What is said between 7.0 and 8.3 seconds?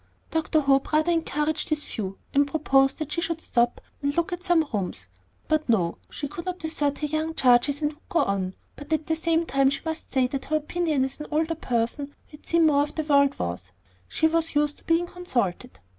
young charges and would go